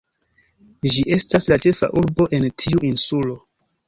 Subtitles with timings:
[0.95, 3.37] Ĝi estas la ĉefa urbo en tiu insulo.